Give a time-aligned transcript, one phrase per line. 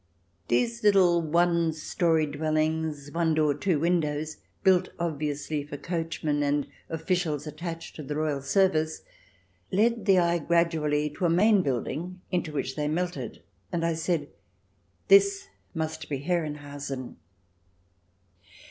[0.47, 7.45] These little one storied dwellings, one door, two windows, built obviously for coachmen and officials
[7.45, 9.03] attached to the royal service,
[9.71, 13.93] led the eye gradually up to a main building into which they melted, and I
[13.93, 14.29] said:"
[15.07, 17.17] This must be Herrenhausen."